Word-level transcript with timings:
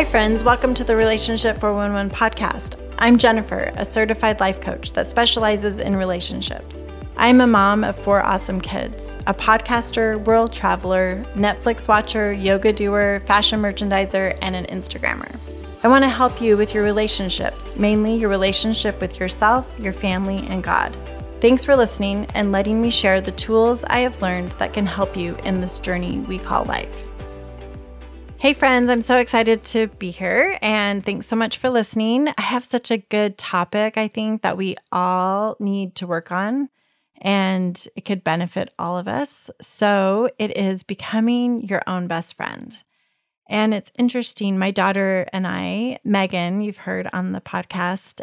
Hi, 0.00 0.06
friends. 0.06 0.42
Welcome 0.42 0.72
to 0.76 0.82
the 0.82 0.96
Relationship 0.96 1.60
411 1.60 2.10
podcast. 2.10 2.80
I'm 2.98 3.18
Jennifer, 3.18 3.70
a 3.76 3.84
certified 3.84 4.40
life 4.40 4.58
coach 4.58 4.94
that 4.94 5.06
specializes 5.06 5.78
in 5.78 5.94
relationships. 5.94 6.82
I'm 7.18 7.42
a 7.42 7.46
mom 7.46 7.84
of 7.84 7.98
four 8.02 8.22
awesome 8.22 8.62
kids, 8.62 9.14
a 9.26 9.34
podcaster, 9.34 10.18
world 10.24 10.54
traveler, 10.54 11.22
Netflix 11.34 11.86
watcher, 11.86 12.32
yoga 12.32 12.72
doer, 12.72 13.20
fashion 13.26 13.60
merchandiser, 13.60 14.38
and 14.40 14.56
an 14.56 14.64
Instagrammer. 14.74 15.38
I 15.82 15.88
want 15.88 16.04
to 16.04 16.08
help 16.08 16.40
you 16.40 16.56
with 16.56 16.72
your 16.72 16.82
relationships, 16.82 17.76
mainly 17.76 18.16
your 18.16 18.30
relationship 18.30 19.02
with 19.02 19.20
yourself, 19.20 19.68
your 19.78 19.92
family, 19.92 20.46
and 20.48 20.62
God. 20.62 20.96
Thanks 21.42 21.62
for 21.62 21.76
listening 21.76 22.24
and 22.34 22.52
letting 22.52 22.80
me 22.80 22.88
share 22.88 23.20
the 23.20 23.32
tools 23.32 23.84
I 23.84 24.00
have 24.00 24.22
learned 24.22 24.52
that 24.52 24.72
can 24.72 24.86
help 24.86 25.14
you 25.14 25.36
in 25.44 25.60
this 25.60 25.78
journey 25.78 26.20
we 26.20 26.38
call 26.38 26.64
life. 26.64 27.09
Hey, 28.40 28.54
friends, 28.54 28.88
I'm 28.88 29.02
so 29.02 29.18
excited 29.18 29.64
to 29.64 29.88
be 29.88 30.10
here 30.10 30.56
and 30.62 31.04
thanks 31.04 31.26
so 31.26 31.36
much 31.36 31.58
for 31.58 31.68
listening. 31.68 32.28
I 32.38 32.40
have 32.40 32.64
such 32.64 32.90
a 32.90 32.96
good 32.96 33.36
topic, 33.36 33.98
I 33.98 34.08
think, 34.08 34.40
that 34.40 34.56
we 34.56 34.76
all 34.90 35.58
need 35.60 35.94
to 35.96 36.06
work 36.06 36.32
on 36.32 36.70
and 37.20 37.86
it 37.94 38.06
could 38.06 38.24
benefit 38.24 38.72
all 38.78 38.96
of 38.96 39.06
us. 39.06 39.50
So 39.60 40.30
it 40.38 40.56
is 40.56 40.82
becoming 40.82 41.66
your 41.66 41.82
own 41.86 42.06
best 42.06 42.34
friend. 42.34 42.74
And 43.46 43.74
it's 43.74 43.92
interesting. 43.98 44.58
My 44.58 44.70
daughter 44.70 45.28
and 45.34 45.46
I, 45.46 45.98
Megan, 46.02 46.62
you've 46.62 46.78
heard 46.78 47.10
on 47.12 47.32
the 47.32 47.42
podcast, 47.42 48.22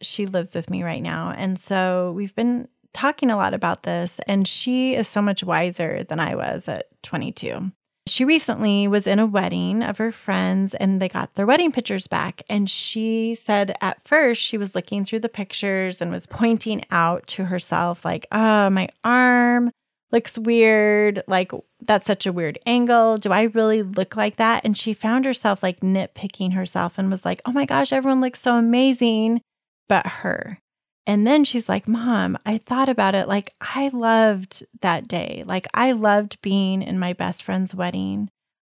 she 0.00 0.24
lives 0.24 0.54
with 0.54 0.70
me 0.70 0.84
right 0.84 1.02
now. 1.02 1.34
And 1.36 1.58
so 1.58 2.12
we've 2.14 2.36
been 2.36 2.68
talking 2.92 3.28
a 3.28 3.36
lot 3.36 3.54
about 3.54 3.82
this, 3.82 4.20
and 4.28 4.46
she 4.46 4.94
is 4.94 5.08
so 5.08 5.20
much 5.20 5.42
wiser 5.42 6.04
than 6.04 6.20
I 6.20 6.36
was 6.36 6.68
at 6.68 6.86
22 7.02 7.72
she 8.08 8.24
recently 8.24 8.86
was 8.88 9.06
in 9.06 9.18
a 9.18 9.26
wedding 9.26 9.82
of 9.82 9.98
her 9.98 10.12
friends 10.12 10.74
and 10.74 11.00
they 11.00 11.08
got 11.08 11.34
their 11.34 11.46
wedding 11.46 11.72
pictures 11.72 12.06
back. 12.06 12.42
And 12.48 12.68
she 12.68 13.34
said 13.34 13.76
at 13.80 14.06
first 14.06 14.42
she 14.42 14.58
was 14.58 14.74
looking 14.74 15.04
through 15.04 15.20
the 15.20 15.28
pictures 15.28 16.00
and 16.00 16.10
was 16.10 16.26
pointing 16.26 16.84
out 16.90 17.26
to 17.28 17.46
herself, 17.46 18.04
like, 18.04 18.26
oh, 18.30 18.70
my 18.70 18.88
arm 19.02 19.70
looks 20.12 20.38
weird. 20.38 21.22
Like, 21.26 21.52
that's 21.80 22.06
such 22.06 22.26
a 22.26 22.32
weird 22.32 22.58
angle. 22.66 23.18
Do 23.18 23.30
I 23.30 23.42
really 23.42 23.82
look 23.82 24.16
like 24.16 24.36
that? 24.36 24.64
And 24.64 24.76
she 24.76 24.94
found 24.94 25.24
herself 25.24 25.62
like 25.62 25.80
nitpicking 25.80 26.54
herself 26.54 26.98
and 26.98 27.10
was 27.10 27.24
like, 27.24 27.42
oh 27.44 27.52
my 27.52 27.64
gosh, 27.64 27.92
everyone 27.92 28.20
looks 28.20 28.40
so 28.40 28.56
amazing, 28.56 29.40
but 29.88 30.06
her. 30.06 30.60
And 31.08 31.26
then 31.26 31.42
she's 31.44 31.70
like, 31.70 31.88
Mom, 31.88 32.36
I 32.44 32.58
thought 32.58 32.90
about 32.90 33.14
it. 33.14 33.26
Like, 33.26 33.54
I 33.62 33.88
loved 33.88 34.62
that 34.82 35.08
day. 35.08 35.42
Like, 35.46 35.66
I 35.72 35.92
loved 35.92 36.40
being 36.42 36.82
in 36.82 36.98
my 36.98 37.14
best 37.14 37.42
friend's 37.42 37.74
wedding. 37.74 38.28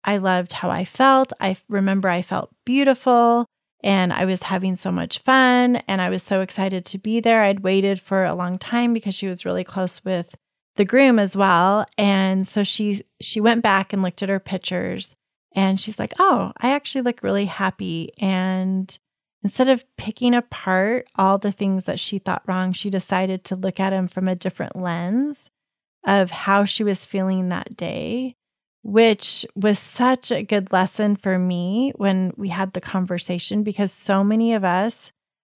I 0.05 0.15
loved 0.15 0.53
how 0.53 0.69
I 0.69 0.85
felt. 0.85 1.33
I 1.41 1.57
remember 1.67 2.07
I 2.07 2.21
felt 2.21 2.55
beautiful 2.65 3.45
and 3.83 4.13
I 4.13 4.23
was 4.23 4.43
having 4.43 4.77
so 4.77 4.93
much 4.93 5.19
fun 5.19 5.77
and 5.89 6.01
I 6.01 6.09
was 6.09 6.23
so 6.23 6.39
excited 6.39 6.85
to 6.85 6.97
be 6.97 7.19
there. 7.19 7.43
I'd 7.43 7.65
waited 7.65 7.99
for 7.99 8.23
a 8.23 8.33
long 8.33 8.57
time 8.57 8.93
because 8.93 9.13
she 9.13 9.27
was 9.27 9.43
really 9.43 9.65
close 9.65 10.01
with 10.05 10.33
the 10.77 10.85
groom 10.85 11.19
as 11.19 11.35
well. 11.35 11.85
And 11.97 12.47
so 12.47 12.63
she 12.63 13.03
she 13.19 13.41
went 13.41 13.61
back 13.61 13.91
and 13.91 14.01
looked 14.01 14.23
at 14.23 14.29
her 14.29 14.39
pictures 14.39 15.13
and 15.53 15.81
she's 15.81 15.99
like, 15.99 16.13
"Oh, 16.17 16.53
I 16.57 16.71
actually 16.71 17.01
look 17.01 17.21
really 17.23 17.45
happy 17.45 18.11
and 18.21 18.97
Instead 19.43 19.69
of 19.69 19.83
picking 19.97 20.35
apart 20.35 21.07
all 21.15 21.37
the 21.37 21.51
things 21.51 21.85
that 21.85 21.99
she 21.99 22.19
thought 22.19 22.43
wrong, 22.47 22.73
she 22.73 22.89
decided 22.89 23.43
to 23.43 23.55
look 23.55 23.79
at 23.79 23.93
him 23.93 24.07
from 24.07 24.27
a 24.27 24.35
different 24.35 24.75
lens 24.75 25.49
of 26.05 26.31
how 26.31 26.65
she 26.65 26.83
was 26.83 27.05
feeling 27.05 27.49
that 27.49 27.75
day, 27.75 28.35
which 28.83 29.45
was 29.55 29.79
such 29.79 30.31
a 30.31 30.43
good 30.43 30.71
lesson 30.71 31.15
for 31.15 31.39
me 31.39 31.91
when 31.95 32.33
we 32.37 32.49
had 32.49 32.73
the 32.73 32.81
conversation 32.81 33.63
because 33.63 33.91
so 33.91 34.23
many 34.23 34.53
of 34.53 34.63
us, 34.63 35.11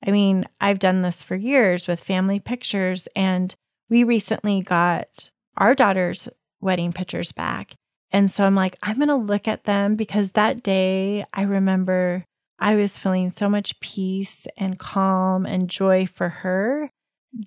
I 0.05 0.11
mean, 0.11 0.45
I've 0.59 0.79
done 0.79 1.01
this 1.01 1.23
for 1.23 1.35
years 1.35 1.87
with 1.87 2.03
family 2.03 2.39
pictures, 2.39 3.07
and 3.15 3.53
we 3.89 4.03
recently 4.03 4.61
got 4.61 5.29
our 5.57 5.75
daughter's 5.75 6.27
wedding 6.59 6.91
pictures 6.91 7.31
back. 7.31 7.75
And 8.11 8.31
so 8.31 8.45
I'm 8.45 8.55
like, 8.55 8.77
I'm 8.81 8.97
going 8.97 9.09
to 9.09 9.15
look 9.15 9.47
at 9.47 9.65
them 9.65 9.95
because 9.95 10.31
that 10.31 10.63
day 10.63 11.25
I 11.33 11.43
remember 11.43 12.23
I 12.59 12.75
was 12.75 12.97
feeling 12.97 13.31
so 13.31 13.49
much 13.49 13.79
peace 13.79 14.47
and 14.57 14.79
calm 14.79 15.45
and 15.45 15.69
joy 15.69 16.05
for 16.05 16.29
her 16.29 16.89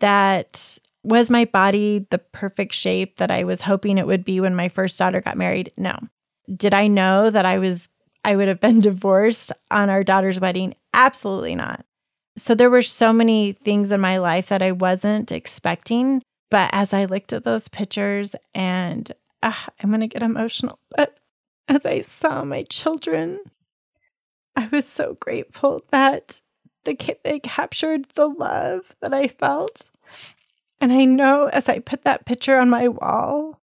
that 0.01 0.79
was 1.03 1.31
my 1.31 1.45
body 1.47 2.07
the 2.11 2.19
perfect 2.19 2.75
shape 2.75 3.17
that 3.17 3.31
I 3.31 3.45
was 3.45 3.63
hoping 3.63 3.99
it 3.99 4.07
would 4.07 4.25
be 4.25 4.41
when 4.41 4.55
my 4.55 4.69
first 4.69 4.99
daughter 4.99 5.21
got 5.21 5.37
married? 5.37 5.73
No. 5.77 5.97
Did 6.55 6.75
I 6.75 6.87
know 6.87 7.31
that 7.31 7.47
I 7.47 7.59
was 7.59 7.89
I 8.25 8.37
would 8.37 8.49
have 8.49 8.61
been 8.61 8.81
divorced 8.81 9.53
on 9.71 9.91
our 9.91 10.05
daughter's 10.05 10.41
wedding? 10.41 10.75
Absolutely 10.93 11.55
not. 11.55 11.85
So 12.37 12.55
there 12.55 12.71
were 12.71 12.83
so 12.83 13.13
many 13.13 13.53
things 13.53 13.91
in 13.91 14.01
my 14.01 14.19
life 14.19 14.49
that 14.49 14.63
I 14.63 14.73
wasn't 14.73 15.33
expecting, 15.33 16.23
but 16.51 16.71
as 16.73 16.93
I 16.93 17.07
looked 17.07 17.33
at 17.33 17.45
those 17.45 17.69
pictures 17.69 18.37
and 18.55 19.11
uh, 19.43 19.53
I'm 19.81 19.91
going 19.91 20.01
to 20.01 20.07
get 20.07 20.23
emotional, 20.23 20.79
but 20.97 21.19
as 21.69 21.85
I 21.85 22.01
saw 22.01 22.45
my 22.45 22.65
children 22.65 23.41
I 24.59 24.69
was 24.73 24.89
so 24.89 25.17
grateful 25.21 25.85
that 25.91 26.43
the 26.85 27.17
they 27.23 27.39
captured 27.39 28.07
the 28.17 28.27
love 28.27 28.97
that 29.01 29.15
I 29.15 29.29
felt. 29.29 29.85
And 30.81 30.93
I 30.93 31.05
know 31.05 31.47
as 31.47 31.69
I 31.69 31.79
put 31.79 32.03
that 32.03 32.27
picture 32.27 32.59
on 32.59 32.69
my 32.69 32.89
wall, 32.89 33.61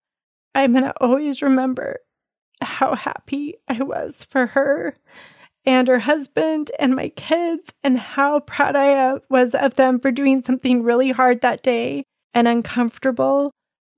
I'm 0.54 0.72
going 0.72 0.84
to 0.84 0.94
always 1.00 1.40
remember 1.40 2.00
how 2.60 2.94
happy 2.94 3.54
I 3.66 3.82
was 3.82 4.24
for 4.24 4.48
her 4.48 4.94
and 5.64 5.88
her 5.88 6.00
husband 6.00 6.70
and 6.78 6.94
my 6.94 7.08
kids, 7.08 7.72
and 7.82 7.98
how 7.98 8.40
proud 8.40 8.76
I 8.76 8.92
uh, 8.92 9.20
was 9.30 9.54
of 9.54 9.76
them 9.76 9.98
for 9.98 10.10
doing 10.10 10.42
something 10.42 10.82
really 10.82 11.12
hard 11.12 11.40
that 11.40 11.62
day 11.62 12.04
and 12.34 12.46
uncomfortable. 12.46 13.50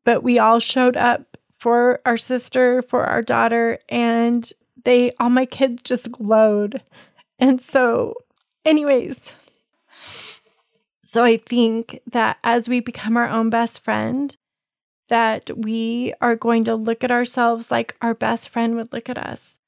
But 0.05 0.23
we 0.23 0.39
all 0.39 0.61
showed 0.61 0.97
up 0.97 1.39
for 1.59 2.01
our 2.07 2.19
sister, 2.19 2.83
for 2.83 3.05
our 3.05 3.23
daughter, 3.23 3.81
and 3.89 4.53
they 4.85 5.13
all 5.19 5.31
my 5.31 5.47
kids 5.47 5.83
just 5.83 6.13
glowed. 6.13 6.83
And 7.39 7.61
so, 7.61 8.15
anyways, 8.65 9.33
so 11.05 11.25
I 11.25 11.37
think 11.37 12.01
that 12.11 12.39
as 12.45 12.69
we 12.69 12.81
become 12.81 13.17
our 13.17 13.29
own 13.29 13.51
best 13.51 13.83
friend, 13.83 14.37
that 15.09 15.51
we 15.57 16.15
are 16.21 16.37
going 16.37 16.65
to 16.65 16.75
look 16.75 17.05
at 17.05 17.11
ourselves 17.11 17.71
like 17.71 17.97
our 18.01 18.15
best 18.15 18.49
friend 18.49 18.77
would 18.77 18.93
look 18.93 19.09
at 19.09 19.19
us. 19.19 19.59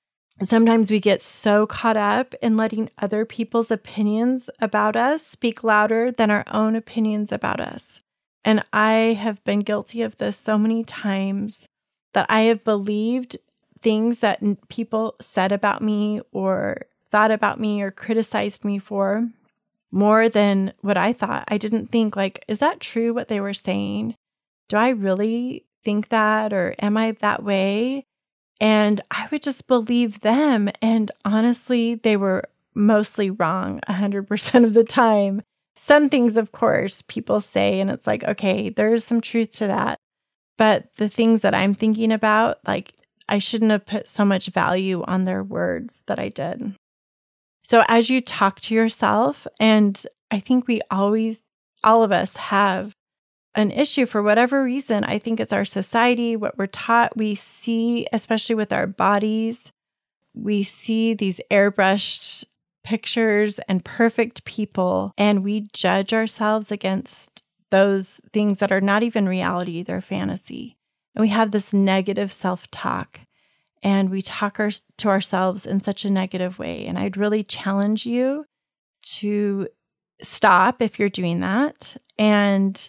Sometimes 0.44 0.90
we 0.90 1.00
get 1.00 1.22
so 1.22 1.66
caught 1.66 1.96
up 1.96 2.34
in 2.42 2.56
letting 2.56 2.90
other 2.98 3.24
people's 3.24 3.70
opinions 3.70 4.50
about 4.60 4.94
us 4.94 5.26
speak 5.26 5.64
louder 5.64 6.12
than 6.12 6.30
our 6.30 6.44
own 6.50 6.76
opinions 6.76 7.32
about 7.32 7.58
us. 7.58 8.02
And 8.44 8.62
I 8.72 9.16
have 9.18 9.42
been 9.44 9.60
guilty 9.60 10.02
of 10.02 10.16
this 10.16 10.36
so 10.36 10.58
many 10.58 10.84
times 10.84 11.66
that 12.12 12.26
I 12.28 12.42
have 12.42 12.64
believed 12.64 13.38
things 13.86 14.18
that 14.18 14.42
people 14.68 15.14
said 15.20 15.52
about 15.52 15.80
me 15.80 16.20
or 16.32 16.86
thought 17.12 17.30
about 17.30 17.60
me 17.60 17.80
or 17.80 17.92
criticized 17.92 18.64
me 18.64 18.80
for 18.80 19.28
more 19.92 20.28
than 20.28 20.72
what 20.80 20.96
I 20.96 21.12
thought. 21.12 21.44
I 21.46 21.56
didn't 21.56 21.86
think, 21.86 22.16
like, 22.16 22.44
is 22.48 22.58
that 22.58 22.80
true 22.80 23.14
what 23.14 23.28
they 23.28 23.38
were 23.38 23.54
saying? 23.54 24.16
Do 24.68 24.76
I 24.76 24.88
really 24.88 25.66
think 25.84 26.08
that 26.08 26.52
or 26.52 26.74
am 26.80 26.96
I 26.96 27.12
that 27.20 27.44
way? 27.44 28.06
And 28.60 29.02
I 29.08 29.28
would 29.30 29.44
just 29.44 29.68
believe 29.68 30.18
them. 30.22 30.68
And 30.82 31.12
honestly, 31.24 31.94
they 31.94 32.16
were 32.16 32.48
mostly 32.74 33.30
wrong 33.30 33.78
100% 33.88 34.64
of 34.64 34.74
the 34.74 34.82
time. 34.82 35.42
Some 35.76 36.08
things, 36.08 36.36
of 36.36 36.50
course, 36.50 37.04
people 37.06 37.38
say, 37.38 37.78
and 37.78 37.88
it's 37.88 38.08
like, 38.08 38.24
okay, 38.24 38.68
there's 38.68 39.04
some 39.04 39.20
truth 39.20 39.52
to 39.58 39.68
that. 39.68 40.00
But 40.58 40.92
the 40.96 41.08
things 41.08 41.42
that 41.42 41.54
I'm 41.54 41.72
thinking 41.72 42.10
about, 42.10 42.58
like, 42.66 42.95
I 43.28 43.38
shouldn't 43.38 43.70
have 43.70 43.86
put 43.86 44.08
so 44.08 44.24
much 44.24 44.46
value 44.46 45.02
on 45.04 45.24
their 45.24 45.42
words 45.42 46.02
that 46.06 46.18
I 46.18 46.28
did. 46.28 46.74
So, 47.64 47.82
as 47.88 48.08
you 48.08 48.20
talk 48.20 48.60
to 48.62 48.74
yourself, 48.74 49.46
and 49.58 50.00
I 50.30 50.38
think 50.38 50.68
we 50.68 50.80
always, 50.90 51.42
all 51.82 52.04
of 52.04 52.12
us 52.12 52.36
have 52.36 52.92
an 53.56 53.70
issue 53.70 54.06
for 54.06 54.22
whatever 54.22 54.62
reason. 54.62 55.02
I 55.02 55.18
think 55.18 55.40
it's 55.40 55.52
our 55.52 55.64
society, 55.64 56.36
what 56.36 56.58
we're 56.58 56.66
taught. 56.66 57.16
We 57.16 57.34
see, 57.34 58.06
especially 58.12 58.54
with 58.54 58.72
our 58.72 58.86
bodies, 58.86 59.72
we 60.34 60.62
see 60.62 61.14
these 61.14 61.40
airbrushed 61.50 62.44
pictures 62.84 63.58
and 63.60 63.84
perfect 63.84 64.44
people, 64.44 65.12
and 65.18 65.42
we 65.42 65.68
judge 65.72 66.12
ourselves 66.12 66.70
against 66.70 67.42
those 67.70 68.20
things 68.32 68.60
that 68.60 68.70
are 68.70 68.80
not 68.80 69.02
even 69.02 69.28
reality, 69.28 69.82
they're 69.82 70.00
fantasy. 70.00 70.75
And 71.16 71.22
we 71.22 71.30
have 71.30 71.50
this 71.50 71.72
negative 71.72 72.30
self 72.30 72.70
talk 72.70 73.20
and 73.82 74.10
we 74.10 74.20
talk 74.20 74.60
our, 74.60 74.70
to 74.98 75.08
ourselves 75.08 75.66
in 75.66 75.80
such 75.80 76.04
a 76.04 76.10
negative 76.10 76.58
way. 76.58 76.84
And 76.86 76.98
I'd 76.98 77.16
really 77.16 77.42
challenge 77.42 78.04
you 78.04 78.44
to 79.14 79.68
stop 80.22 80.82
if 80.82 80.98
you're 80.98 81.08
doing 81.08 81.40
that 81.40 81.96
and 82.18 82.88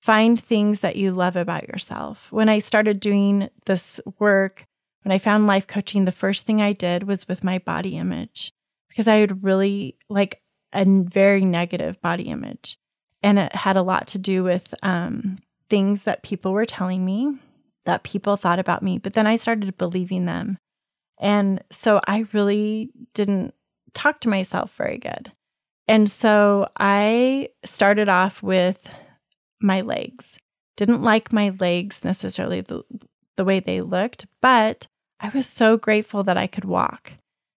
find 0.00 0.42
things 0.42 0.80
that 0.80 0.96
you 0.96 1.12
love 1.12 1.36
about 1.36 1.68
yourself. 1.68 2.28
When 2.30 2.48
I 2.48 2.58
started 2.58 3.00
doing 3.00 3.50
this 3.66 4.00
work, 4.18 4.64
when 5.02 5.12
I 5.12 5.18
found 5.18 5.46
life 5.46 5.66
coaching, 5.66 6.04
the 6.04 6.12
first 6.12 6.46
thing 6.46 6.62
I 6.62 6.72
did 6.72 7.02
was 7.02 7.28
with 7.28 7.44
my 7.44 7.58
body 7.58 7.98
image 7.98 8.52
because 8.88 9.06
I 9.06 9.16
had 9.16 9.44
really 9.44 9.96
like 10.08 10.40
a 10.72 10.84
very 10.86 11.44
negative 11.44 12.00
body 12.00 12.24
image. 12.24 12.78
And 13.22 13.38
it 13.38 13.54
had 13.54 13.76
a 13.76 13.82
lot 13.82 14.06
to 14.08 14.18
do 14.18 14.44
with 14.44 14.72
um, 14.82 15.38
things 15.68 16.04
that 16.04 16.22
people 16.22 16.52
were 16.52 16.66
telling 16.66 17.04
me 17.04 17.38
that 17.88 18.02
people 18.02 18.36
thought 18.36 18.58
about 18.58 18.82
me. 18.82 18.98
But 18.98 19.14
then 19.14 19.26
I 19.26 19.36
started 19.36 19.78
believing 19.78 20.26
them. 20.26 20.58
And 21.18 21.64
so 21.72 22.00
I 22.06 22.26
really 22.34 22.90
didn't 23.14 23.54
talk 23.94 24.20
to 24.20 24.28
myself 24.28 24.74
very 24.76 24.98
good. 24.98 25.32
And 25.88 26.10
so 26.10 26.68
I 26.78 27.48
started 27.64 28.10
off 28.10 28.42
with 28.42 28.90
my 29.60 29.80
legs. 29.80 30.38
Didn't 30.76 31.02
like 31.02 31.32
my 31.32 31.54
legs 31.58 32.04
necessarily 32.04 32.60
the, 32.60 32.82
the 33.36 33.44
way 33.44 33.58
they 33.58 33.80
looked, 33.80 34.26
but 34.42 34.86
I 35.18 35.30
was 35.30 35.46
so 35.46 35.78
grateful 35.78 36.22
that 36.24 36.36
I 36.36 36.46
could 36.46 36.66
walk, 36.66 37.12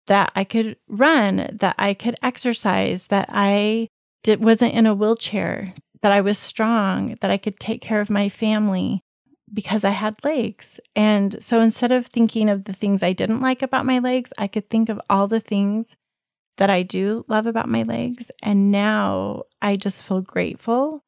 that 0.08 0.30
I 0.36 0.44
could 0.44 0.76
run, 0.88 1.56
that 1.58 1.74
I 1.78 1.94
could 1.94 2.16
exercise, 2.22 3.06
that 3.06 3.30
I 3.32 3.88
did, 4.22 4.44
wasn't 4.44 4.74
in 4.74 4.84
a 4.84 4.94
wheelchair, 4.94 5.72
that 6.02 6.12
I 6.12 6.20
was 6.20 6.38
strong, 6.38 7.16
that 7.22 7.30
I 7.30 7.38
could 7.38 7.58
take 7.58 7.80
care 7.80 8.02
of 8.02 8.10
my 8.10 8.28
family 8.28 9.00
because 9.52 9.84
I 9.84 9.90
had 9.90 10.22
legs. 10.24 10.80
And 10.94 11.42
so 11.42 11.60
instead 11.60 11.92
of 11.92 12.06
thinking 12.06 12.48
of 12.48 12.64
the 12.64 12.72
things 12.72 13.02
I 13.02 13.12
didn't 13.12 13.40
like 13.40 13.62
about 13.62 13.86
my 13.86 13.98
legs, 13.98 14.32
I 14.38 14.46
could 14.46 14.68
think 14.68 14.88
of 14.88 15.00
all 15.08 15.28
the 15.28 15.40
things 15.40 15.94
that 16.58 16.70
I 16.70 16.82
do 16.82 17.24
love 17.28 17.46
about 17.46 17.68
my 17.68 17.82
legs. 17.82 18.30
And 18.42 18.70
now 18.70 19.44
I 19.62 19.76
just 19.76 20.02
feel 20.02 20.20
grateful 20.20 21.02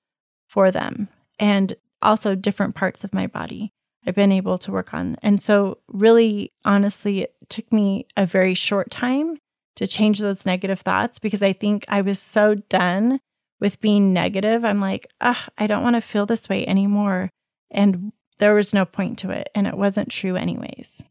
for 0.48 0.70
them 0.70 1.08
and 1.38 1.74
also 2.02 2.34
different 2.34 2.74
parts 2.74 3.04
of 3.04 3.14
my 3.14 3.26
body. 3.26 3.72
I've 4.06 4.14
been 4.14 4.32
able 4.32 4.58
to 4.58 4.72
work 4.72 4.94
on. 4.94 5.16
And 5.22 5.42
so, 5.42 5.78
really, 5.88 6.52
honestly, 6.64 7.20
it 7.20 7.34
took 7.48 7.70
me 7.70 8.06
a 8.16 8.24
very 8.24 8.54
short 8.54 8.90
time 8.90 9.36
to 9.76 9.86
change 9.86 10.20
those 10.20 10.46
negative 10.46 10.80
thoughts 10.80 11.18
because 11.18 11.42
I 11.42 11.52
think 11.52 11.84
I 11.86 12.00
was 12.00 12.18
so 12.18 12.54
done 12.54 13.20
with 13.60 13.80
being 13.80 14.12
negative. 14.12 14.64
I'm 14.64 14.80
like, 14.80 15.06
ah, 15.20 15.48
I 15.58 15.66
don't 15.66 15.82
want 15.82 15.96
to 15.96 16.00
feel 16.00 16.24
this 16.24 16.48
way 16.48 16.66
anymore. 16.66 17.30
And 17.70 18.12
there 18.40 18.54
was 18.54 18.74
no 18.74 18.84
point 18.84 19.18
to 19.20 19.30
it. 19.30 19.48
And 19.54 19.66
it 19.66 19.76
wasn't 19.76 20.10
true, 20.10 20.34
anyways. 20.34 21.02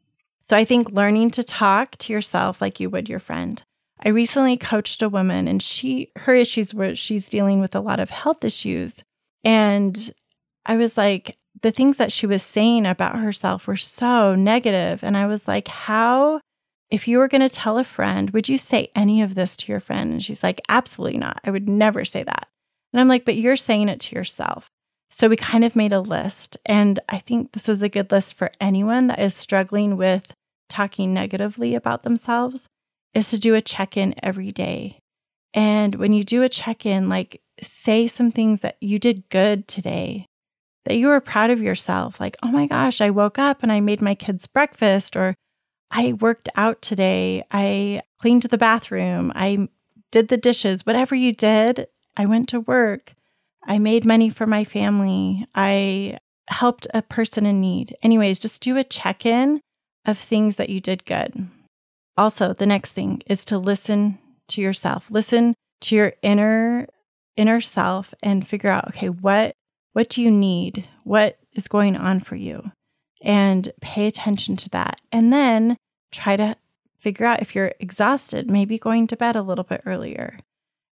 So, 0.45 0.57
I 0.57 0.65
think 0.65 0.91
learning 0.91 1.31
to 1.31 1.43
talk 1.43 1.95
to 1.97 2.13
yourself 2.13 2.61
like 2.61 2.79
you 2.79 2.89
would 2.89 3.07
your 3.07 3.19
friend. 3.19 3.63
I 4.03 4.09
recently 4.09 4.57
coached 4.57 5.01
a 5.01 5.09
woman 5.09 5.47
and 5.47 5.61
she, 5.61 6.11
her 6.17 6.33
issues 6.33 6.73
were 6.73 6.95
she's 6.95 7.29
dealing 7.29 7.59
with 7.59 7.75
a 7.75 7.81
lot 7.81 7.99
of 7.99 8.09
health 8.09 8.43
issues. 8.43 9.03
And 9.43 10.13
I 10.65 10.77
was 10.77 10.97
like, 10.97 11.37
the 11.61 11.71
things 11.71 11.97
that 11.97 12.11
she 12.11 12.25
was 12.25 12.41
saying 12.41 12.85
about 12.85 13.19
herself 13.19 13.67
were 13.67 13.75
so. 13.75 14.33
And 14.33 15.17
I 15.17 15.25
was 15.25 15.47
like, 15.47 15.67
how, 15.67 16.39
if 16.89 17.07
you 17.07 17.17
were 17.17 17.27
going 17.27 17.41
to 17.41 17.49
tell 17.49 17.77
a 17.77 17.83
friend, 17.83 18.29
would 18.31 18.47
you 18.47 18.57
say 18.57 18.89
any 18.95 19.21
of 19.21 19.35
this 19.35 19.57
to 19.57 19.71
your 19.71 19.81
friend? 19.81 20.11
And 20.11 20.23
she's 20.23 20.43
like, 20.43 20.61
absolutely 20.69 21.19
not. 21.19 21.41
I 21.43 21.51
would 21.51 21.67
never 21.67 22.05
say 22.05 22.23
that. 22.23 22.47
And 22.93 22.99
I'm 22.99 23.07
like, 23.07 23.25
but 23.25 23.35
you're 23.35 23.55
saying 23.55 23.89
it 23.89 23.99
to 24.01 24.15
yourself. 24.15 24.69
So 25.09 25.27
we 25.27 25.35
kind 25.35 25.63
of 25.63 25.75
made 25.75 25.93
a 25.93 25.99
list. 25.99 26.57
And 26.65 26.99
I 27.09 27.19
think 27.19 27.51
this 27.51 27.67
is 27.67 27.81
a 27.81 27.89
good 27.89 28.11
list 28.11 28.35
for 28.35 28.51
anyone 28.61 29.07
that 29.07 29.19
is 29.19 29.33
struggling 29.33 29.97
with 29.97 30.33
talking 30.69 31.13
negatively 31.13 31.73
about 31.75 32.03
themselves 32.03 32.67
is 33.13 33.29
to 33.31 33.39
do 33.39 33.55
a 33.55 33.61
check 33.61 33.97
in 33.97 34.13
every 34.21 34.51
day. 34.51 34.99
And 35.53 35.95
when 35.95 36.13
you 36.13 36.23
do 36.23 36.43
a 36.43 36.49
check 36.49 36.85
in, 36.85 37.09
like 37.09 37.41
say 37.61 38.07
some 38.07 38.31
things 38.31 38.61
that 38.61 38.77
you 38.79 38.99
did 38.99 39.29
good 39.29 39.67
today 39.67 40.27
that 40.85 40.97
you 40.97 41.07
were 41.07 41.19
proud 41.19 41.49
of 41.49 41.61
yourself. 41.61 42.19
Like, 42.19 42.37
oh 42.43 42.49
my 42.49 42.65
gosh, 42.65 43.01
I 43.01 43.09
woke 43.09 43.37
up 43.37 43.61
and 43.61 43.71
I 43.71 43.79
made 43.79 44.01
my 44.01 44.15
kids 44.15 44.47
breakfast, 44.47 45.15
or 45.15 45.35
I 45.91 46.13
worked 46.13 46.49
out 46.55 46.81
today. 46.81 47.43
I 47.51 48.01
cleaned 48.19 48.43
the 48.43 48.57
bathroom. 48.57 49.31
I 49.35 49.69
did 50.11 50.29
the 50.29 50.37
dishes. 50.37 50.85
Whatever 50.85 51.15
you 51.15 51.31
did, 51.31 51.87
I 52.17 52.25
went 52.25 52.49
to 52.49 52.61
work. 52.61 53.13
I 53.69 53.77
made 53.77 54.03
money 54.03 54.31
for 54.31 54.47
my 54.47 54.65
family. 54.65 55.45
I 55.53 56.17
helped 56.47 56.87
a 56.91 57.03
person 57.03 57.45
in 57.45 57.61
need. 57.61 57.95
Anyways, 58.01 58.39
just 58.39 58.61
do 58.61 58.75
a 58.77 58.83
check 58.83 59.27
in 59.27 59.61
of 60.05 60.17
things 60.17 60.55
that 60.55 60.69
you 60.69 60.81
did 60.81 61.05
good. 61.05 61.47
Also, 62.17 62.51
the 62.51 62.65
next 62.65 62.93
thing 62.93 63.21
is 63.27 63.45
to 63.45 63.59
listen 63.59 64.17
to 64.49 64.59
yourself. 64.59 65.05
Listen 65.11 65.53
to 65.81 65.95
your 65.95 66.13
inner 66.23 66.87
inner 67.37 67.61
self 67.61 68.13
and 68.21 68.45
figure 68.45 68.71
out 68.71 68.87
okay, 68.89 69.07
what 69.07 69.53
what 69.93 70.09
do 70.09 70.21
you 70.21 70.31
need? 70.31 70.89
What 71.03 71.37
is 71.53 71.67
going 71.67 71.95
on 71.95 72.19
for 72.19 72.35
you? 72.35 72.71
And 73.21 73.71
pay 73.81 74.07
attention 74.07 74.55
to 74.57 74.69
that. 74.71 74.99
And 75.11 75.31
then 75.31 75.77
try 76.11 76.35
to 76.35 76.55
figure 76.97 77.25
out 77.25 77.41
if 77.41 77.53
you're 77.53 77.73
exhausted, 77.79 78.49
maybe 78.49 78.79
going 78.79 79.07
to 79.07 79.15
bed 79.15 79.35
a 79.35 79.41
little 79.43 79.63
bit 79.63 79.81
earlier. 79.85 80.39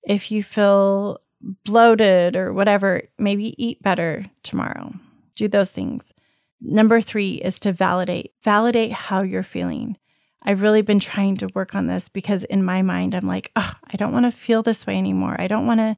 If 0.04 0.32
you 0.32 0.42
feel 0.42 1.20
bloated 1.64 2.36
or 2.36 2.54
whatever, 2.54 3.04
maybe 3.18 3.56
eat 3.64 3.82
better 3.82 4.26
tomorrow. 4.44 4.94
Do 5.36 5.48
those 5.48 5.72
things. 5.72 6.14
Number 6.60 7.02
three 7.02 7.36
is 7.36 7.60
to 7.62 7.74
validate. 7.74 8.34
Validate 8.44 8.92
how 8.92 9.22
you're 9.22 9.44
feeling. 9.44 9.98
I've 10.44 10.62
really 10.62 10.82
been 10.82 11.00
trying 11.00 11.38
to 11.38 11.50
work 11.54 11.76
on 11.76 11.88
this 11.88 12.10
because 12.10 12.44
in 12.46 12.64
my 12.64 12.82
mind, 12.82 13.14
I'm 13.14 13.28
like, 13.28 13.52
oh, 13.56 13.74
I 13.92 13.98
don't 13.98 14.14
want 14.14 14.26
to 14.26 14.32
feel 14.32 14.64
this 14.64 14.86
way 14.86 14.98
anymore. 14.98 15.36
I 15.40 15.48
don't 15.48 15.68
want 15.68 15.80
to 15.80 15.98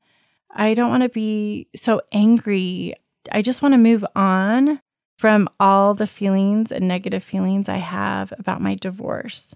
I 0.56 0.74
don't 0.74 0.90
want 0.90 1.04
to 1.04 1.10
be 1.10 1.68
so 1.75 2.01
angry. 2.12 2.94
I 3.31 3.42
just 3.42 3.62
want 3.62 3.74
to 3.74 3.80
move 3.80 4.06
on 4.16 4.81
from 5.18 5.50
all 5.60 5.94
the 5.94 6.07
feelings 6.07 6.72
and 6.72 6.88
negative 6.88 7.24
feelings 7.24 7.68
I 7.68 7.78
have 7.78 8.34
about 8.38 8.62
my 8.62 8.75
divorce. 8.75 9.56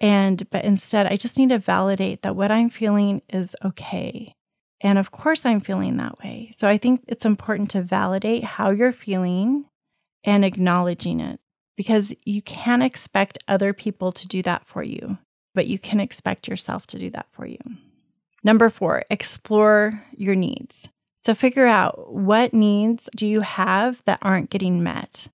And, 0.00 0.48
but 0.50 0.64
instead, 0.64 1.06
I 1.06 1.16
just 1.16 1.38
need 1.38 1.48
to 1.48 1.58
validate 1.58 2.22
that 2.22 2.36
what 2.36 2.52
I'm 2.52 2.70
feeling 2.70 3.22
is 3.28 3.56
okay. 3.64 4.34
And 4.80 4.98
of 4.98 5.10
course, 5.10 5.44
I'm 5.44 5.60
feeling 5.60 5.96
that 5.96 6.18
way. 6.20 6.52
So 6.56 6.68
I 6.68 6.78
think 6.78 7.02
it's 7.08 7.24
important 7.24 7.70
to 7.70 7.82
validate 7.82 8.44
how 8.44 8.70
you're 8.70 8.92
feeling 8.92 9.64
and 10.24 10.44
acknowledging 10.44 11.20
it 11.20 11.40
because 11.76 12.14
you 12.24 12.42
can't 12.42 12.82
expect 12.82 13.38
other 13.48 13.72
people 13.72 14.12
to 14.12 14.26
do 14.28 14.42
that 14.42 14.66
for 14.66 14.82
you, 14.82 15.18
but 15.54 15.66
you 15.66 15.78
can 15.78 16.00
expect 16.00 16.48
yourself 16.48 16.86
to 16.88 16.98
do 16.98 17.10
that 17.10 17.26
for 17.30 17.46
you. 17.46 17.58
Number 18.44 18.70
four, 18.70 19.04
explore 19.10 20.04
your 20.16 20.34
needs. 20.34 20.88
So 21.20 21.34
figure 21.34 21.66
out 21.66 22.12
what 22.12 22.54
needs 22.54 23.10
do 23.14 23.26
you 23.26 23.40
have 23.40 24.02
that 24.06 24.18
aren't 24.22 24.50
getting 24.50 24.82
met 24.82 25.28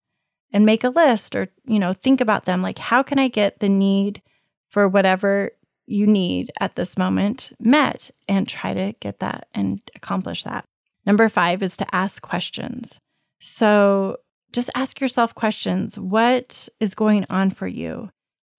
and 0.53 0.65
make 0.65 0.85
a 0.85 0.89
list 0.89 1.37
or, 1.37 1.49
you 1.67 1.79
know, 1.79 1.93
think 1.93 2.21
about 2.21 2.47
them. 2.47 2.63
Like, 2.63 2.79
how 2.79 3.03
can 3.03 3.19
I 3.19 3.29
get 3.29 3.61
the 3.61 3.69
need 3.69 4.23
for 4.71 4.89
whatever 4.89 5.51
you 5.87 6.07
need 6.07 6.51
at 6.61 6.75
this 6.77 6.97
moment 6.97 7.53
met 7.61 8.11
and 8.29 8.49
try 8.49 8.75
to 8.75 8.95
get 9.01 9.19
that 9.19 9.49
and 9.55 9.81
accomplish 9.95 10.45
that. 10.45 10.65
Number 11.07 11.29
five 11.29 11.63
is 11.63 11.77
to 11.77 11.95
ask 11.95 12.23
questions. 12.23 12.99
So 13.41 14.19
just 14.53 14.71
ask 14.75 15.01
yourself 15.01 15.35
questions. 15.35 15.99
What 15.99 16.69
is 16.81 16.95
going 16.95 17.27
on 17.29 17.51
for 17.51 17.67
you? 17.67 18.11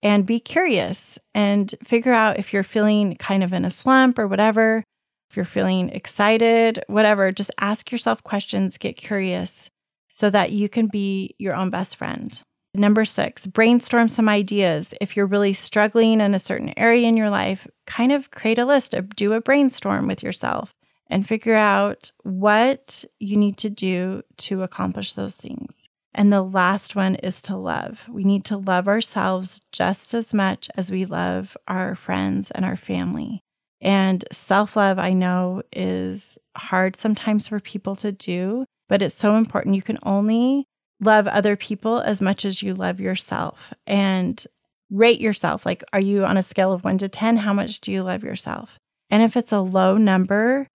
and 0.02 0.26
be 0.26 0.38
curious 0.38 1.18
and 1.34 1.74
figure 1.82 2.12
out 2.12 2.38
if 2.38 2.52
you're 2.52 2.62
feeling 2.62 3.16
kind 3.16 3.42
of 3.42 3.52
in 3.52 3.64
a 3.64 3.70
slump 3.70 4.18
or 4.18 4.28
whatever, 4.28 4.84
if 5.28 5.36
you're 5.36 5.44
feeling 5.44 5.88
excited, 5.90 6.82
whatever, 6.86 7.32
just 7.32 7.50
ask 7.58 7.90
yourself 7.90 8.22
questions, 8.22 8.78
get 8.78 8.96
curious 8.96 9.68
so 10.08 10.30
that 10.30 10.52
you 10.52 10.68
can 10.68 10.86
be 10.86 11.34
your 11.38 11.54
own 11.54 11.70
best 11.70 11.96
friend. 11.96 12.40
Number 12.78 13.04
six, 13.04 13.46
brainstorm 13.46 14.08
some 14.08 14.28
ideas. 14.28 14.92
If 15.00 15.16
you're 15.16 15.26
really 15.26 15.54
struggling 15.54 16.20
in 16.20 16.34
a 16.34 16.38
certain 16.38 16.72
area 16.76 17.06
in 17.06 17.16
your 17.16 17.30
life, 17.30 17.66
kind 17.86 18.12
of 18.12 18.30
create 18.30 18.58
a 18.58 18.64
list, 18.64 18.94
do 19.14 19.32
a 19.32 19.40
brainstorm 19.40 20.06
with 20.06 20.22
yourself 20.22 20.74
and 21.08 21.26
figure 21.26 21.54
out 21.54 22.10
what 22.22 23.04
you 23.18 23.36
need 23.36 23.56
to 23.58 23.70
do 23.70 24.22
to 24.38 24.62
accomplish 24.62 25.12
those 25.12 25.36
things. 25.36 25.88
And 26.14 26.32
the 26.32 26.42
last 26.42 26.96
one 26.96 27.16
is 27.16 27.42
to 27.42 27.56
love. 27.56 28.06
We 28.08 28.24
need 28.24 28.44
to 28.46 28.56
love 28.56 28.88
ourselves 28.88 29.60
just 29.70 30.14
as 30.14 30.32
much 30.32 30.70
as 30.74 30.90
we 30.90 31.04
love 31.04 31.56
our 31.68 31.94
friends 31.94 32.50
and 32.50 32.64
our 32.64 32.76
family. 32.76 33.42
And 33.80 34.24
self 34.32 34.76
love, 34.76 34.98
I 34.98 35.12
know, 35.12 35.62
is 35.72 36.38
hard 36.56 36.96
sometimes 36.96 37.48
for 37.48 37.60
people 37.60 37.94
to 37.96 38.12
do, 38.12 38.64
but 38.88 39.02
it's 39.02 39.14
so 39.14 39.36
important. 39.36 39.76
You 39.76 39.82
can 39.82 39.98
only 40.02 40.66
love 41.00 41.26
other 41.26 41.56
people 41.56 42.00
as 42.00 42.20
much 42.20 42.44
as 42.44 42.62
you 42.62 42.74
love 42.74 43.00
yourself 43.00 43.72
and 43.86 44.46
rate 44.90 45.20
yourself. 45.20 45.66
Like, 45.66 45.84
are 45.92 46.00
you 46.00 46.24
on 46.24 46.36
a 46.36 46.42
scale 46.42 46.72
of 46.72 46.84
one 46.84 46.98
to 46.98 47.08
10? 47.08 47.38
How 47.38 47.52
much 47.52 47.80
do 47.80 47.92
you 47.92 48.02
love 48.02 48.22
yourself? 48.22 48.78
And 49.10 49.22
if 49.22 49.36
it's 49.36 49.52
a 49.52 49.60
low 49.60 49.96
number, 49.96 50.68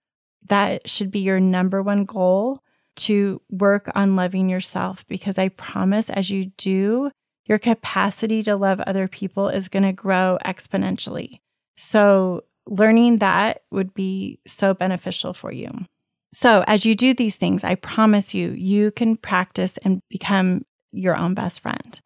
that 0.47 0.89
should 0.89 1.11
be 1.11 1.19
your 1.19 1.39
number 1.39 1.81
one 1.81 2.05
goal 2.05 2.61
to 2.97 3.41
work 3.49 3.89
on 3.95 4.15
loving 4.15 4.49
yourself 4.49 5.05
because 5.07 5.37
I 5.37 5.49
promise 5.49 6.09
as 6.09 6.29
you 6.29 6.45
do, 6.57 7.11
your 7.45 7.57
capacity 7.57 8.43
to 8.43 8.55
love 8.55 8.79
other 8.81 9.07
people 9.07 9.49
is 9.49 9.69
going 9.69 9.83
to 9.83 9.93
grow 9.93 10.37
exponentially. 10.45 11.39
So, 11.77 12.43
learning 12.67 13.17
that 13.17 13.63
would 13.71 13.93
be 13.93 14.39
so 14.45 14.73
beneficial 14.73 15.33
for 15.33 15.51
you. 15.51 15.85
So, 16.33 16.63
as 16.65 16.85
you 16.85 16.95
do 16.95 17.13
these 17.13 17.35
things, 17.35 17.63
I 17.63 17.75
promise 17.75 18.33
you, 18.33 18.51
you 18.51 18.91
can 18.91 19.17
practice 19.17 19.77
and 19.83 20.01
become 20.09 20.65
your 20.91 21.15
own 21.15 21.33
best 21.33 21.59
friend. 21.59 21.99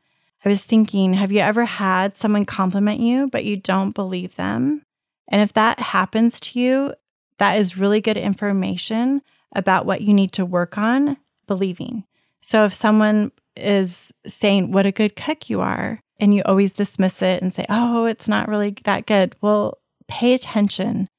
I 0.43 0.49
was 0.49 0.63
thinking, 0.63 1.15
have 1.15 1.31
you 1.31 1.39
ever 1.39 1.65
had 1.65 2.17
someone 2.17 2.45
compliment 2.45 2.99
you, 2.99 3.27
but 3.27 3.45
you 3.45 3.57
don't 3.57 3.95
believe 3.95 4.35
them? 4.35 4.83
And 5.27 5.41
if 5.41 5.53
that 5.53 5.79
happens 5.79 6.39
to 6.39 6.59
you, 6.59 6.93
that 7.39 7.55
is 7.59 7.77
really 7.77 8.01
good 8.01 8.17
information 8.17 9.21
about 9.55 9.85
what 9.85 10.01
you 10.01 10.13
need 10.13 10.31
to 10.33 10.45
work 10.45 10.77
on 10.77 11.17
believing. 11.47 12.03
So 12.41 12.65
if 12.65 12.73
someone 12.73 13.31
is 13.55 14.13
saying, 14.27 14.71
What 14.71 14.85
a 14.85 14.91
good 14.91 15.15
cook 15.15 15.49
you 15.49 15.61
are, 15.61 15.99
and 16.19 16.33
you 16.33 16.43
always 16.45 16.71
dismiss 16.71 17.21
it 17.21 17.41
and 17.41 17.53
say, 17.53 17.65
Oh, 17.69 18.05
it's 18.05 18.27
not 18.27 18.47
really 18.47 18.75
that 18.83 19.05
good, 19.05 19.35
well, 19.41 19.79
pay 20.07 20.33
attention. 20.33 21.09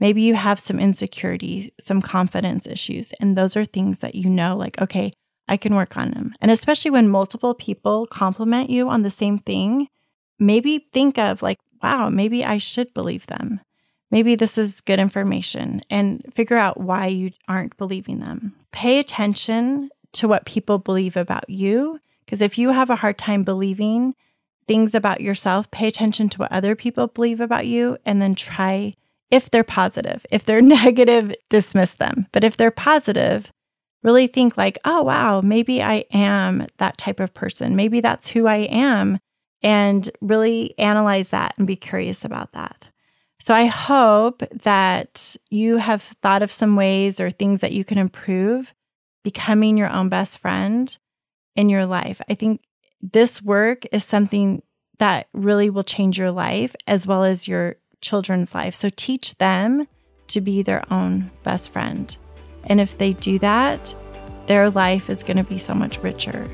Maybe 0.00 0.22
you 0.22 0.34
have 0.34 0.58
some 0.60 0.78
insecurity, 0.78 1.72
some 1.80 2.02
confidence 2.02 2.66
issues, 2.66 3.12
and 3.20 3.36
those 3.36 3.56
are 3.56 3.64
things 3.64 3.98
that 3.98 4.14
you 4.14 4.28
know, 4.28 4.56
like, 4.56 4.80
okay, 4.80 5.12
I 5.48 5.56
can 5.56 5.74
work 5.74 5.96
on 5.96 6.10
them. 6.10 6.34
And 6.40 6.50
especially 6.50 6.90
when 6.90 7.08
multiple 7.08 7.54
people 7.54 8.06
compliment 8.06 8.70
you 8.70 8.88
on 8.88 9.02
the 9.02 9.10
same 9.10 9.38
thing, 9.38 9.88
maybe 10.38 10.88
think 10.92 11.18
of 11.18 11.42
like, 11.42 11.58
wow, 11.82 12.08
maybe 12.08 12.44
I 12.44 12.58
should 12.58 12.92
believe 12.94 13.26
them. 13.26 13.60
Maybe 14.10 14.36
this 14.36 14.58
is 14.58 14.80
good 14.80 15.00
information 15.00 15.82
and 15.90 16.24
figure 16.34 16.56
out 16.56 16.80
why 16.80 17.08
you 17.08 17.32
aren't 17.48 17.76
believing 17.76 18.20
them. 18.20 18.54
Pay 18.72 18.98
attention 18.98 19.90
to 20.12 20.28
what 20.28 20.46
people 20.46 20.78
believe 20.78 21.16
about 21.16 21.48
you. 21.50 22.00
Because 22.24 22.40
if 22.40 22.56
you 22.56 22.70
have 22.70 22.90
a 22.90 22.96
hard 22.96 23.18
time 23.18 23.42
believing 23.42 24.14
things 24.66 24.94
about 24.94 25.20
yourself, 25.20 25.70
pay 25.70 25.88
attention 25.88 26.28
to 26.30 26.38
what 26.38 26.52
other 26.52 26.74
people 26.74 27.06
believe 27.06 27.40
about 27.40 27.66
you 27.66 27.98
and 28.06 28.22
then 28.22 28.34
try, 28.34 28.94
if 29.30 29.50
they're 29.50 29.64
positive. 29.64 30.24
If 30.30 30.44
they're 30.44 30.62
negative, 30.62 31.34
dismiss 31.50 31.94
them. 31.94 32.26
But 32.32 32.44
if 32.44 32.56
they're 32.56 32.70
positive, 32.70 33.52
really 34.02 34.26
think 34.26 34.56
like, 34.56 34.78
oh, 34.84 35.02
wow, 35.02 35.40
maybe 35.40 35.82
I 35.82 36.04
am 36.12 36.66
that 36.78 36.98
type 36.98 37.20
of 37.20 37.34
person. 37.34 37.74
Maybe 37.76 38.00
that's 38.00 38.30
who 38.30 38.46
I 38.46 38.56
am. 38.70 39.18
And 39.62 40.10
really 40.20 40.78
analyze 40.78 41.30
that 41.30 41.54
and 41.56 41.66
be 41.66 41.76
curious 41.76 42.22
about 42.22 42.52
that. 42.52 42.90
So 43.40 43.54
I 43.54 43.66
hope 43.66 44.42
that 44.62 45.36
you 45.50 45.78
have 45.78 46.02
thought 46.22 46.42
of 46.42 46.52
some 46.52 46.76
ways 46.76 47.18
or 47.18 47.30
things 47.30 47.60
that 47.60 47.72
you 47.72 47.84
can 47.84 47.98
improve 47.98 48.74
becoming 49.22 49.76
your 49.76 49.90
own 49.90 50.08
best 50.08 50.38
friend 50.38 50.96
in 51.56 51.68
your 51.68 51.86
life. 51.86 52.20
I 52.28 52.34
think 52.34 52.62
this 53.00 53.42
work 53.42 53.84
is 53.92 54.04
something 54.04 54.62
that 54.98 55.28
really 55.32 55.70
will 55.70 55.82
change 55.82 56.18
your 56.18 56.30
life 56.30 56.74
as 56.86 57.06
well 57.06 57.24
as 57.24 57.48
your 57.48 57.76
children's 58.04 58.54
life. 58.54 58.74
So 58.74 58.90
teach 58.94 59.38
them 59.38 59.88
to 60.28 60.40
be 60.40 60.62
their 60.62 60.84
own 60.92 61.32
best 61.42 61.72
friend. 61.72 62.16
And 62.64 62.80
if 62.80 62.96
they 62.96 63.12
do 63.12 63.38
that, 63.40 63.94
their 64.46 64.70
life 64.70 65.10
is 65.10 65.22
going 65.22 65.36
to 65.38 65.44
be 65.44 65.58
so 65.58 65.74
much 65.74 66.02
richer. 66.02 66.50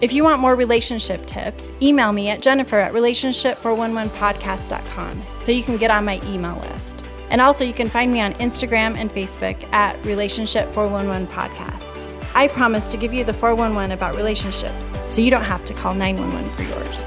If 0.00 0.12
you 0.12 0.22
want 0.24 0.40
more 0.40 0.56
relationship 0.56 1.26
tips, 1.26 1.70
email 1.80 2.12
me 2.12 2.28
at 2.28 2.42
jennifer 2.42 2.78
at 2.78 2.92
relationship411podcast.com 2.92 5.22
so 5.40 5.52
you 5.52 5.62
can 5.62 5.76
get 5.76 5.92
on 5.92 6.04
my 6.04 6.20
email 6.24 6.56
list. 6.68 7.04
And 7.30 7.40
also, 7.40 7.62
you 7.64 7.72
can 7.72 7.88
find 7.88 8.12
me 8.12 8.20
on 8.20 8.34
Instagram 8.34 8.98
and 8.98 9.10
Facebook 9.10 9.56
at 9.72 9.96
Relationship411 10.02 11.28
Podcast. 11.28 12.06
I 12.34 12.48
promise 12.48 12.88
to 12.88 12.98
give 12.98 13.14
you 13.14 13.24
the 13.24 13.32
411 13.32 13.92
about 13.92 14.16
relationships 14.16 14.90
so 15.08 15.22
you 15.22 15.30
don't 15.30 15.44
have 15.44 15.64
to 15.66 15.72
call 15.72 15.94
911 15.94 16.50
for 16.56 16.64
yours. 16.64 17.06